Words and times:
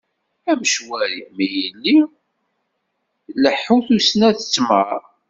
Am 0.49 0.59
ucwari 0.65 1.19
mi 1.35 1.45
yelli, 1.55 1.97
Ileḥḥu 3.31 3.77
tusna 3.85 4.29
tettmar. 4.37 4.99